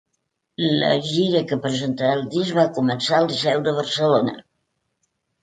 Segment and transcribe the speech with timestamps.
[0.83, 4.35] La gira que presentarà el disc, va començar al Liceu de Barcelona.